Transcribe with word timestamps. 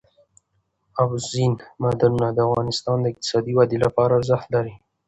اوبزین 1.01 1.53
معدنونه 1.81 2.29
د 2.33 2.39
افغانستان 2.49 2.97
د 3.01 3.05
اقتصادي 3.11 3.51
ودې 3.55 3.77
لپاره 3.85 4.11
ارزښت 4.19 4.47
لري. 4.55 4.73